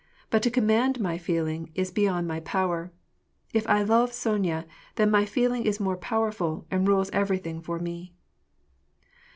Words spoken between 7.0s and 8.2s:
everything for me."